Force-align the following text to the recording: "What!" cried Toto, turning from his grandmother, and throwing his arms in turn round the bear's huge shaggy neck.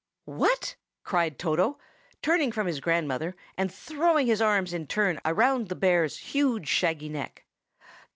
"What!" 0.25 0.77
cried 1.03 1.37
Toto, 1.37 1.77
turning 2.23 2.51
from 2.51 2.65
his 2.65 2.79
grandmother, 2.79 3.35
and 3.55 3.71
throwing 3.71 4.25
his 4.25 4.41
arms 4.41 4.73
in 4.73 4.87
turn 4.87 5.21
round 5.23 5.67
the 5.69 5.75
bear's 5.75 6.17
huge 6.17 6.67
shaggy 6.67 7.07
neck. 7.07 7.45